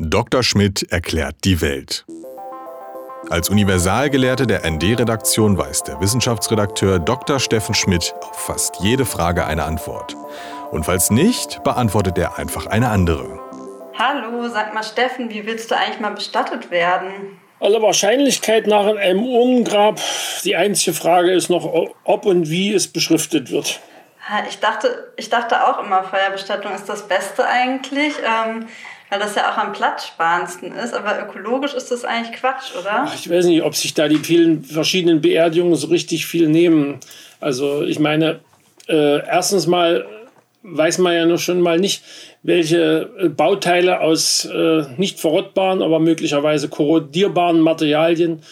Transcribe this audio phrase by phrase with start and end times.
[0.00, 0.44] Dr.
[0.44, 2.04] Schmidt erklärt die Welt.
[3.30, 7.40] Als Universalgelehrte der ND-Redaktion weiß der Wissenschaftsredakteur Dr.
[7.40, 10.14] Steffen Schmidt auf fast jede Frage eine Antwort.
[10.70, 13.40] Und falls nicht, beantwortet er einfach eine andere.
[13.98, 17.40] Hallo, sag mal Steffen, wie willst du eigentlich mal bestattet werden?
[17.58, 20.00] Aller Wahrscheinlichkeit nach in einem Urnengrab.
[20.44, 21.64] Die einzige Frage ist noch,
[22.04, 23.80] ob und wie es beschriftet wird.
[24.48, 28.12] Ich dachte, ich dachte auch immer, Feuerbestattung ist das Beste eigentlich.
[28.24, 28.66] Ähm,
[29.10, 30.94] weil das ja auch am platzsparendsten ist.
[30.94, 33.10] Aber ökologisch ist das eigentlich Quatsch, oder?
[33.14, 37.00] Ich weiß nicht, ob sich da die vielen verschiedenen Beerdigungen so richtig viel nehmen.
[37.40, 38.40] Also ich meine,
[38.88, 40.06] äh, erstens mal
[40.62, 42.02] weiß man ja noch schon mal nicht,
[42.42, 48.42] welche äh, Bauteile aus äh, nicht verrottbaren, aber möglicherweise korrodierbaren Materialien,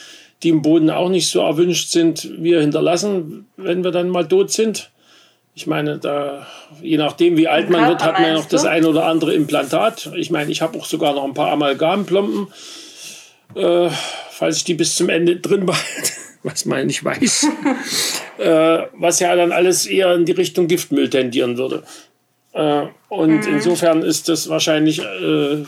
[0.42, 4.50] die im Boden auch nicht so erwünscht sind, wir hinterlassen, wenn wir dann mal tot
[4.52, 4.90] sind.
[5.56, 6.46] Ich meine, da,
[6.82, 10.12] je nachdem, wie alt man wird, hat man ja noch das ein oder andere Implantat.
[10.14, 12.48] Ich meine, ich habe auch sogar noch ein paar Amalgamplomben,
[13.54, 13.88] äh,
[14.32, 17.46] falls ich die bis zum Ende drin behalte, was man nicht weiß.
[18.38, 21.84] äh, was ja dann alles eher in die Richtung Giftmüll tendieren würde.
[22.52, 23.54] Äh, und mhm.
[23.54, 25.64] insofern ist das wahrscheinlich äh,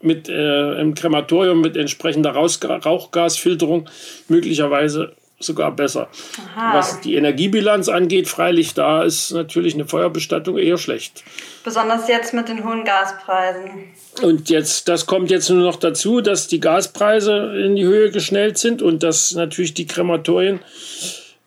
[0.00, 3.88] mit äh, im Krematorium mit entsprechender Rauchgasfilterung
[4.26, 6.08] möglicherweise sogar besser.
[6.54, 6.78] Aha.
[6.78, 11.24] Was die Energiebilanz angeht, freilich, da ist natürlich eine Feuerbestattung eher schlecht.
[11.64, 13.92] Besonders jetzt mit den hohen Gaspreisen.
[14.22, 18.58] Und jetzt, das kommt jetzt nur noch dazu, dass die Gaspreise in die Höhe geschnellt
[18.58, 20.60] sind und dass natürlich die Krematorien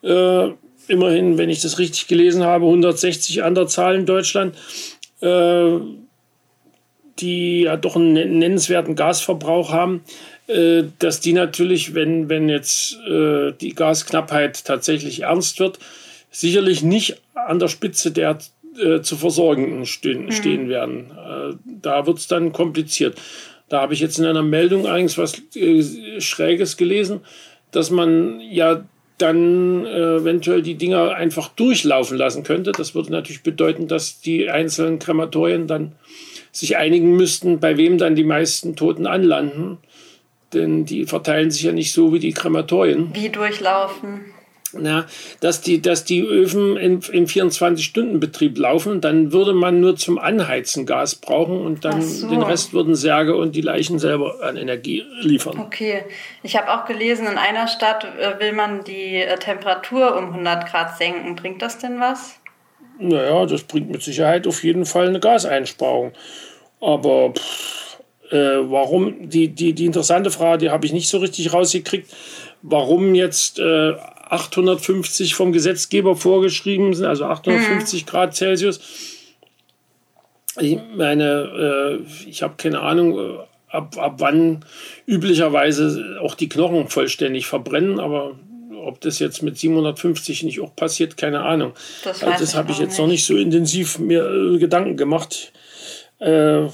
[0.02, 0.48] äh,
[0.88, 4.56] immerhin, wenn ich das richtig gelesen habe, 160 an der Zahl in Deutschland,
[5.20, 5.78] äh,
[7.18, 10.02] die ja doch einen nennenswerten Gasverbrauch haben,
[10.46, 15.80] dass die natürlich, wenn, wenn jetzt äh, die Gasknappheit tatsächlich ernst wird,
[16.30, 18.38] sicherlich nicht an der Spitze der
[18.78, 20.32] äh, zu Versorgenden stehen, mhm.
[20.32, 21.10] stehen werden.
[21.10, 23.18] Äh, da wird es dann kompliziert.
[23.68, 27.20] Da habe ich jetzt in einer Meldung eigentlich was äh, Schräges gelesen,
[27.70, 28.84] dass man ja
[29.18, 32.72] dann äh, eventuell die Dinger einfach durchlaufen lassen könnte.
[32.72, 35.92] Das würde natürlich bedeuten, dass die einzelnen Krematorien dann
[36.52, 39.78] sich einigen müssten, bei wem dann die meisten Toten anlanden
[40.52, 43.10] denn die verteilen sich ja nicht so wie die Krematorien.
[43.14, 44.26] Wie durchlaufen?
[44.72, 45.06] Na,
[45.40, 51.14] dass die, dass die Öfen im 24-Stunden-Betrieb laufen, dann würde man nur zum Anheizen Gas
[51.14, 52.28] brauchen und dann so.
[52.28, 55.58] den Rest würden Särge und die Leichen selber an Energie liefern.
[55.58, 56.04] Okay,
[56.42, 60.68] ich habe auch gelesen, in einer Stadt äh, will man die äh, Temperatur um 100
[60.68, 61.36] Grad senken.
[61.36, 62.38] Bringt das denn was?
[62.98, 66.12] Naja, das bringt mit Sicherheit auf jeden Fall eine Gaseinsparung.
[66.80, 67.85] Aber pff,
[68.30, 72.10] äh, warum, die, die, die interessante Frage, die habe ich nicht so richtig rausgekriegt,
[72.62, 73.94] warum jetzt äh,
[74.28, 78.06] 850 vom Gesetzgeber vorgeschrieben sind, also 850 mhm.
[78.06, 78.80] Grad Celsius.
[80.58, 83.38] Ich meine, äh, ich habe keine Ahnung, äh,
[83.68, 84.64] ab, ab wann
[85.06, 88.36] üblicherweise auch die Knochen vollständig verbrennen, aber
[88.86, 91.72] ob das jetzt mit 750 nicht auch passiert, keine Ahnung.
[92.04, 92.98] Das, also das habe ich jetzt nicht.
[93.00, 95.52] noch nicht so intensiv mir äh, Gedanken gemacht.
[96.18, 96.66] Äh,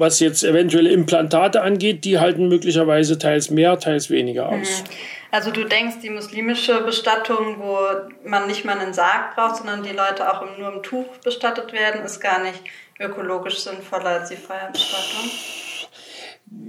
[0.00, 4.82] was jetzt eventuelle Implantate angeht, die halten möglicherweise teils mehr, teils weniger aus.
[4.82, 4.90] Mhm.
[5.30, 7.76] Also du denkst, die muslimische Bestattung, wo
[8.24, 12.02] man nicht mal einen Sarg braucht, sondern die Leute auch nur im Tuch bestattet werden,
[12.02, 12.60] ist gar nicht
[12.98, 15.30] ökologisch sinnvoller als die Feuerbestattung?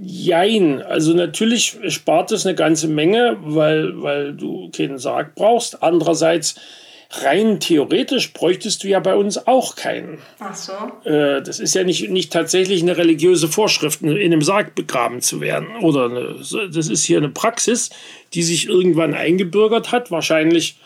[0.00, 5.82] Jein, also natürlich spart es eine ganze Menge, weil, weil du keinen Sarg brauchst.
[5.82, 6.54] Andererseits
[7.12, 10.18] rein theoretisch bräuchtest du ja bei uns auch keinen.
[10.38, 10.72] Ach so.
[11.04, 15.40] Äh, das ist ja nicht, nicht tatsächlich eine religiöse Vorschrift, in einem Sarg begraben zu
[15.40, 15.68] werden.
[15.82, 16.36] Oder eine,
[16.72, 17.90] das ist hier eine Praxis,
[18.34, 20.76] die sich irgendwann eingebürgert hat, wahrscheinlich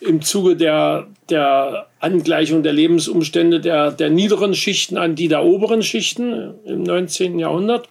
[0.00, 5.82] im Zuge der, der Angleichung der Lebensumstände der, der niederen Schichten an die der oberen
[5.82, 7.38] Schichten im 19.
[7.38, 7.88] Jahrhundert.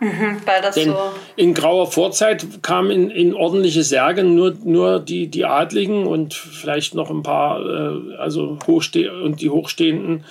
[0.00, 0.98] Mhm, weil das Denn so
[1.36, 6.94] in grauer Vorzeit kamen in, in ordentliche Särge nur, nur die, die Adligen und vielleicht
[6.94, 10.24] noch ein paar, äh, also hochste und die hochstehenden,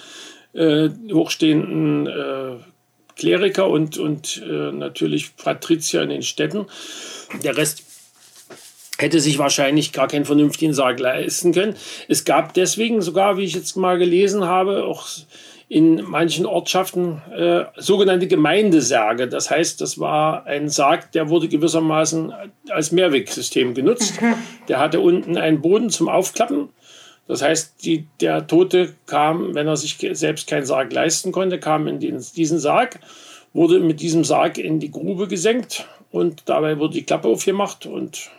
[0.54, 2.56] äh, hochstehenden äh,
[3.18, 6.68] Kleriker und, und äh, natürlich Patrizier in den Städten.
[7.44, 7.84] Der Rest
[9.00, 11.75] hätte sich wahrscheinlich gar keinen vernünftigen Sarg leisten können.
[12.08, 15.08] Es gab deswegen sogar, wie ich jetzt mal gelesen habe, auch
[15.69, 19.28] in manchen Ortschaften äh, sogenannte Gemeindesärge.
[19.28, 22.34] Das heißt, das war ein Sarg, der wurde gewissermaßen
[22.69, 24.22] als Mehrwegsystem genutzt.
[24.22, 24.36] Mhm.
[24.69, 26.69] Der hatte unten einen Boden zum Aufklappen.
[27.28, 31.88] Das heißt, die, der Tote kam, wenn er sich selbst keinen Sarg leisten konnte, kam
[31.88, 33.00] in den, diesen Sarg,
[33.54, 38.30] wurde mit diesem Sarg in die Grube gesenkt und dabei wurde die Klappe aufgemacht und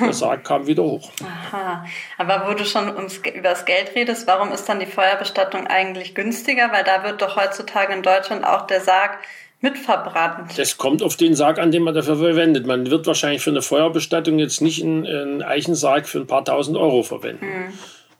[0.00, 1.10] der Sarg kam wieder hoch.
[1.22, 1.84] Aha.
[2.16, 6.14] Aber wo du schon ums, über das Geld redest, warum ist dann die Feuerbestattung eigentlich
[6.14, 6.72] günstiger?
[6.72, 9.18] Weil da wird doch heutzutage in Deutschland auch der Sarg
[9.60, 10.58] mitverbrannt.
[10.58, 12.66] Das kommt auf den Sarg an, den man dafür verwendet.
[12.66, 16.76] Man wird wahrscheinlich für eine Feuerbestattung jetzt nicht einen, einen Eichensarg für ein paar tausend
[16.76, 17.46] Euro verwenden.
[17.46, 17.72] Mhm.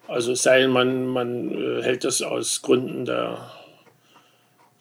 [0.09, 3.51] Also es sei denn, man, man äh, hält das aus Gründen der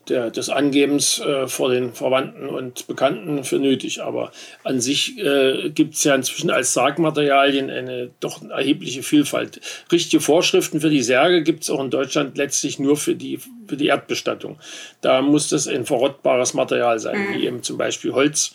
[0.09, 4.01] der, des Angebens äh, vor den Verwandten und Bekannten für nötig.
[4.01, 4.31] Aber
[4.63, 9.61] an sich äh, gibt es ja inzwischen als Sargmaterialien eine doch erhebliche Vielfalt.
[9.91, 13.77] Richtige Vorschriften für die Särge gibt es auch in Deutschland letztlich nur für die, für
[13.77, 14.57] die Erdbestattung.
[15.01, 17.33] Da muss das ein verrottbares Material sein, mhm.
[17.33, 18.53] wie eben zum Beispiel Holz.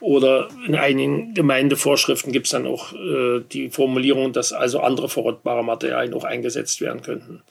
[0.00, 5.64] Oder in einigen Gemeindevorschriften gibt es dann auch äh, die Formulierung, dass also andere verrottbare
[5.64, 7.42] Materialien auch eingesetzt werden könnten.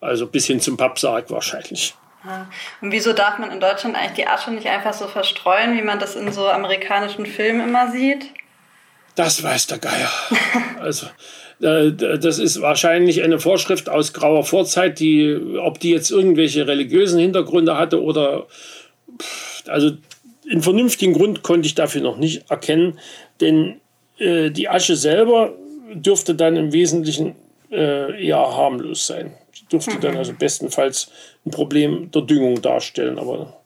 [0.00, 1.94] Also bis hin zum Pappsarg wahrscheinlich.
[2.80, 5.98] Und wieso darf man in Deutschland eigentlich die Asche nicht einfach so verstreuen, wie man
[5.98, 8.26] das in so amerikanischen Filmen immer sieht?
[9.14, 10.10] Das weiß der Geier.
[10.80, 11.06] also,
[11.60, 17.76] das ist wahrscheinlich eine Vorschrift aus grauer Vorzeit, die, ob die jetzt irgendwelche religiösen Hintergründe
[17.76, 18.46] hatte oder,
[19.66, 19.92] also
[20.50, 22.98] einen vernünftigen Grund konnte ich dafür noch nicht erkennen,
[23.40, 23.80] denn
[24.18, 25.54] äh, die Asche selber
[25.94, 27.36] dürfte dann im Wesentlichen
[27.74, 29.34] äh, eher harmlos sein
[29.70, 31.10] dürfte dann also bestenfalls
[31.44, 33.18] ein Problem der Düngung darstellen.
[33.18, 33.60] Aber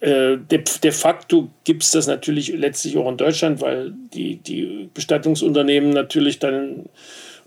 [0.00, 4.88] äh, de, de, facto gibt es das natürlich letztlich auch in Deutschland, weil die, die
[4.92, 6.86] Bestattungsunternehmen natürlich dann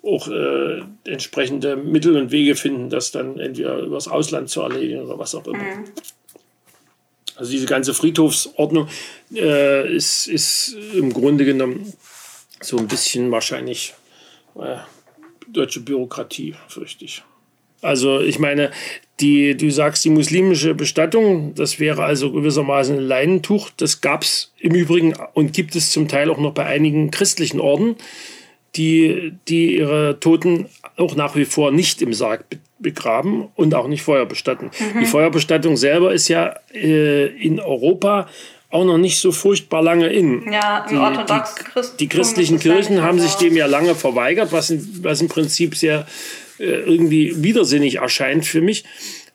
[0.04, 5.20] auch äh, entsprechende Mittel und Wege finden, das dann entweder übers Ausland zu erledigen oder
[5.20, 5.58] was auch immer.
[5.58, 5.86] Mhm.
[7.36, 8.88] Also diese ganze Friedhofsordnung
[9.34, 11.94] äh, ist, ist im Grunde genommen
[12.62, 13.94] so ein bisschen wahrscheinlich
[14.60, 14.78] äh,
[15.54, 17.24] deutsche Bürokratie, fürchte ich.
[17.82, 18.72] Also ich meine,
[19.20, 23.70] die, du sagst die muslimische Bestattung, das wäre also gewissermaßen ein Leinentuch.
[23.78, 27.60] Das gab es im Übrigen und gibt es zum Teil auch noch bei einigen christlichen
[27.60, 27.96] Orden,
[28.76, 30.68] die, die ihre Toten
[30.98, 32.46] auch nach wie vor nicht im Sarg
[32.80, 34.72] begraben und auch nicht Feuer bestatten.
[34.96, 35.00] Mhm.
[35.02, 38.28] Die Feuerbestattung selber ist ja äh, in Europa
[38.72, 40.52] auch noch nicht so furchtbar lange in.
[40.52, 44.70] Ja, im die, orthodox die, die christlichen Kirchen haben sich dem ja lange verweigert, was,
[44.70, 46.08] in, was im Prinzip sehr
[46.58, 48.86] äh, irgendwie widersinnig erscheint für mich.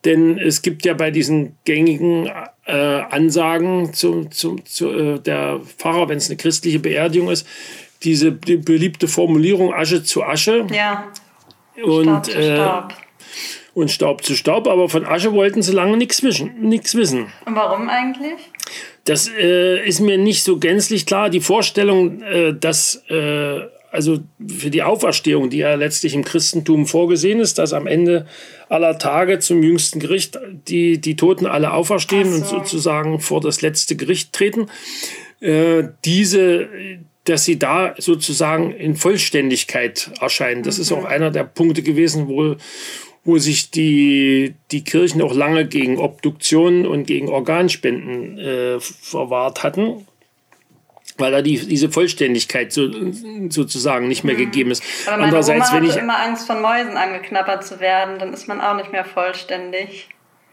[0.04, 2.30] Denn es gibt ja bei diesen gängigen
[2.64, 7.46] äh, Ansagen zum, zum, zu, äh, der Pfarrer, wenn es eine christliche Beerdigung ist,
[8.02, 10.66] diese die beliebte Formulierung Asche zu Asche.
[10.72, 11.08] Ja.
[11.82, 12.94] Und, Staub zu äh, Staub.
[13.74, 17.32] und Staub zu Staub, aber von Asche wollten sie lange nichts wissen.
[17.44, 18.38] Und warum eigentlich?
[19.06, 21.30] Das äh, ist mir nicht so gänzlich klar.
[21.30, 23.60] Die Vorstellung, äh, dass äh,
[23.92, 28.26] also für die Auferstehung, die ja letztlich im Christentum vorgesehen ist, dass am Ende
[28.68, 30.38] aller Tage zum jüngsten Gericht
[30.68, 32.36] die, die Toten alle auferstehen so.
[32.36, 34.66] und sozusagen vor das letzte Gericht treten.
[35.40, 36.68] Äh, diese,
[37.24, 40.62] dass sie da sozusagen in Vollständigkeit erscheinen.
[40.62, 40.82] Das mhm.
[40.82, 42.56] ist auch einer der Punkte gewesen, wo,
[43.26, 50.06] wo sich die, die Kirchen auch lange gegen Obduktionen und gegen Organspenden äh, verwahrt hatten
[51.18, 52.88] weil da die, diese Vollständigkeit so,
[53.48, 54.38] sozusagen nicht mehr mhm.
[54.38, 54.82] gegeben ist.
[55.06, 58.48] Aber meine Andererseits, Oma wenn ich immer Angst von Mäusen angeknabbert zu werden, dann ist
[58.48, 60.08] man auch nicht mehr vollständig.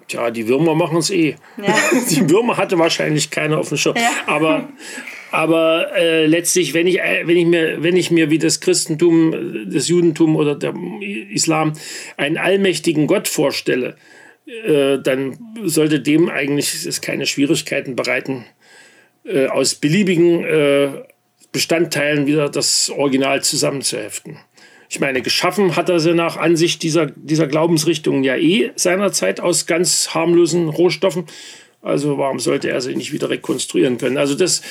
[0.07, 1.35] Tja, die Würmer machen es eh.
[1.57, 1.75] Ja.
[2.09, 3.95] Die Würmer hatte wahrscheinlich keiner auf dem Schirm.
[3.95, 4.09] Ja.
[4.27, 4.67] Aber,
[5.33, 9.65] aber äh, letztlich, wenn ich, äh, wenn, ich mir, wenn ich mir wie das Christentum,
[9.67, 10.75] das Judentum oder der
[11.31, 11.73] Islam
[12.17, 13.95] einen allmächtigen Gott vorstelle,
[14.45, 18.45] äh, dann sollte dem eigentlich es keine Schwierigkeiten bereiten,
[19.25, 20.89] äh, aus beliebigen äh,
[21.51, 24.37] Bestandteilen wieder das Original zusammenzuheften.
[24.87, 29.65] Ich meine, geschaffen hat er sie nach Ansicht dieser, dieser Glaubensrichtungen ja eh seinerzeit aus
[29.65, 31.25] ganz harmlosen Rohstoffen.
[31.81, 34.17] Also warum sollte er sie nicht wieder rekonstruieren können?
[34.17, 34.61] Also das,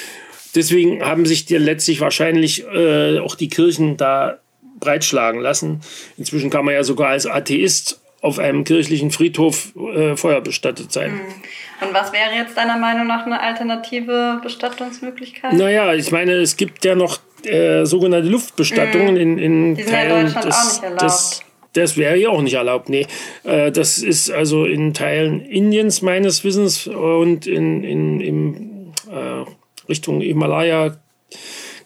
[0.55, 4.39] deswegen haben sich die letztlich wahrscheinlich äh, auch die Kirchen da
[4.79, 5.81] breitschlagen lassen.
[6.19, 11.13] Inzwischen kann man ja sogar als Atheist auf einem kirchlichen Friedhof äh, Feuer bestattet sein.
[11.13, 11.89] Hm.
[11.89, 15.53] Und was wäre jetzt deiner Meinung nach eine alternative Bestattungsmöglichkeit?
[15.55, 19.19] Naja, ich meine, es gibt ja noch äh, sogenannte Luftbestattungen mm.
[19.19, 21.03] in, in Die sind Teilen in Deutschland des, auch nicht erlaubt.
[21.03, 21.41] Des,
[21.73, 23.07] das wäre hier auch nicht erlaubt, nee.
[23.43, 29.45] Äh, das ist also in Teilen Indiens meines Wissens und in, in, in äh,
[29.89, 30.97] Richtung Himalaya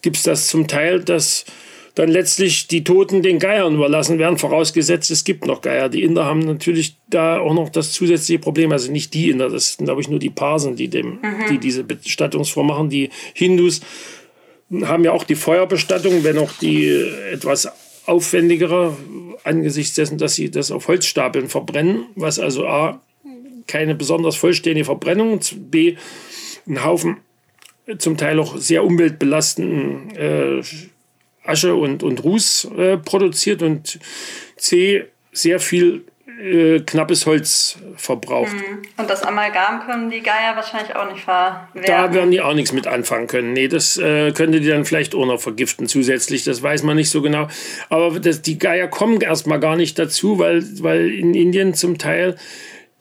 [0.03, 1.45] gibt es das zum Teil, dass
[1.97, 5.89] dann letztlich die Toten den Geiern überlassen werden, vorausgesetzt es gibt noch Geier.
[5.89, 9.75] Die Inder haben natürlich da auch noch das zusätzliche Problem, also nicht die Inder, das
[9.75, 11.45] sind glaube ich nur die Parsen, die, dem, mhm.
[11.51, 12.91] die diese Bestattungsform machen.
[12.91, 13.81] Die Hindus
[14.83, 16.87] haben ja auch die Feuerbestattung, wenn auch die
[17.33, 17.69] etwas
[18.05, 18.95] aufwendigere,
[19.45, 23.01] angesichts dessen, dass sie das auf Holzstapeln verbrennen, was also A,
[23.67, 25.97] keine besonders vollständige Verbrennung, B,
[26.67, 27.17] einen Haufen
[27.99, 30.63] zum Teil auch sehr umweltbelastenden äh,
[31.45, 33.99] Asche und, und Ruß äh, produziert und
[34.57, 36.05] C sehr viel
[36.41, 38.53] äh, knappes Holz verbraucht.
[38.53, 38.83] Mhm.
[38.97, 41.83] Und das Amalgam können die Geier wahrscheinlich auch nicht verwerten.
[41.87, 43.53] Da werden die auch nichts mit anfangen können.
[43.53, 47.11] Nee, das äh, könnte die dann vielleicht auch noch vergiften zusätzlich, das weiß man nicht
[47.11, 47.49] so genau.
[47.89, 52.37] Aber das, die Geier kommen erstmal gar nicht dazu, weil, weil in Indien zum Teil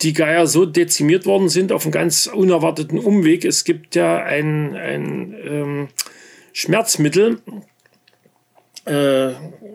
[0.02, 3.46] die Geier so dezimiert worden sind auf einen ganz unerwarteten Umweg.
[3.46, 5.88] Es gibt ja ein, ein ähm,
[6.54, 7.40] Schmerzmittel,
[8.86, 9.32] äh,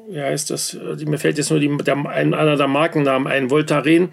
[0.08, 0.76] wie heißt das?
[1.04, 4.10] Mir fällt jetzt nur die, der, ein, einer der Markennamen ein, Voltaren.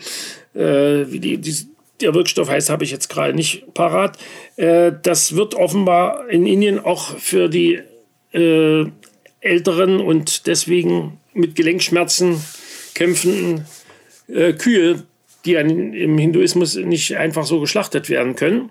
[0.56, 1.56] Äh, wie die, die,
[2.02, 4.18] der Wirkstoff heißt, habe ich jetzt gerade nicht parat.
[4.56, 7.82] Äh, das wird offenbar in Indien auch für die
[8.34, 8.86] äh,
[9.40, 12.44] älteren und deswegen mit Gelenkschmerzen
[12.96, 13.66] kämpfenden
[14.28, 15.04] äh, Kühe,
[15.48, 18.70] die im Hinduismus nicht einfach so geschlachtet werden können,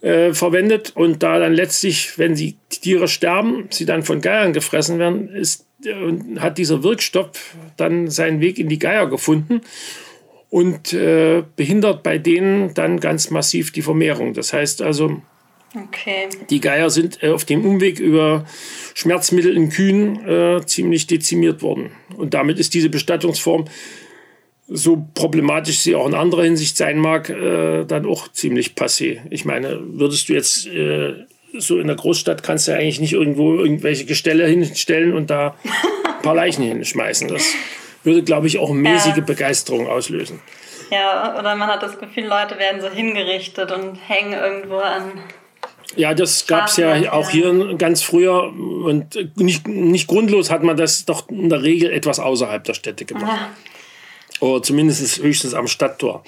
[0.00, 4.98] äh, verwendet und da dann letztlich, wenn die Tiere sterben, sie dann von Geiern gefressen
[4.98, 9.60] werden, ist, äh, hat dieser Wirkstoff dann seinen Weg in die Geier gefunden
[10.50, 14.34] und äh, behindert bei denen dann ganz massiv die Vermehrung.
[14.34, 15.22] Das heißt also,
[15.74, 16.28] okay.
[16.50, 18.44] die Geier sind äh, auf dem Umweg über
[18.94, 21.92] Schmerzmittel in Kühen äh, ziemlich dezimiert worden.
[22.16, 23.66] Und damit ist diese Bestattungsform
[24.72, 29.20] so problematisch sie auch in anderer Hinsicht sein mag, äh, dann auch ziemlich passé.
[29.30, 31.14] Ich meine, würdest du jetzt äh,
[31.58, 35.54] so in der Großstadt kannst du ja eigentlich nicht irgendwo irgendwelche Gestelle hinstellen und da
[35.64, 37.28] ein paar Leichen hinschmeißen.
[37.28, 37.54] Das
[38.04, 39.22] würde, glaube ich, auch mäßige ja.
[39.22, 40.40] Begeisterung auslösen.
[40.90, 45.12] Ja, oder man hat das Gefühl, Leute werden so hingerichtet und hängen irgendwo an.
[45.96, 50.76] Ja, das gab es ja auch hier ganz früher und nicht, nicht grundlos hat man
[50.76, 53.26] das doch in der Regel etwas außerhalb der Städte gemacht.
[53.26, 53.48] Ja.
[54.40, 56.24] Oder zumindest höchstens am Stadttor.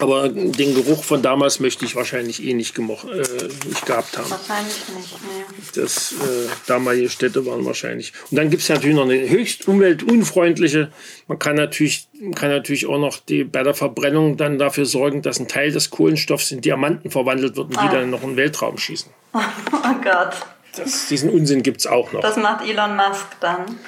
[0.00, 3.22] Aber den Geruch von damals möchte ich wahrscheinlich eh nicht, gemocht, äh,
[3.68, 4.30] nicht gehabt haben.
[4.30, 5.44] Wahrscheinlich nicht, nee.
[5.74, 8.14] Das äh, damalige Städte waren wahrscheinlich.
[8.30, 10.90] Und dann gibt es natürlich noch eine höchst umweltunfreundliche.
[11.28, 15.38] Man kann natürlich, kann natürlich auch noch die, bei der Verbrennung dann dafür sorgen, dass
[15.38, 17.86] ein Teil des Kohlenstoffs in Diamanten verwandelt wird und ah.
[17.86, 19.12] die dann noch in den Weltraum schießen.
[19.72, 20.34] Oh Gott.
[20.76, 22.20] Das, diesen Unsinn gibt es auch noch.
[22.20, 23.78] Das macht Elon Musk dann.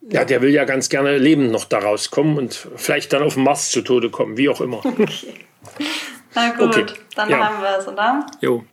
[0.00, 3.44] Ja, der will ja ganz gerne lebend noch daraus kommen und vielleicht dann auf dem
[3.44, 4.84] Mars zu Tode kommen, wie auch immer.
[4.84, 5.34] Okay.
[6.34, 6.86] Na gut, okay.
[7.16, 7.38] dann ja.
[7.38, 8.26] haben wir es, oder?
[8.40, 8.64] Jo.